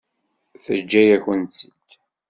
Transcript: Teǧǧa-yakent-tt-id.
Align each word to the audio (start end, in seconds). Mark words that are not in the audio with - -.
Teǧǧa-yakent-tt-id. 0.63 1.89